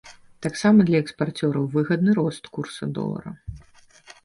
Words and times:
Таксама 0.45 0.85
для 0.89 1.01
экспарцёраў 1.03 1.69
выгадны 1.77 2.11
рост 2.21 2.51
курса 2.57 2.83
долара. 2.99 3.37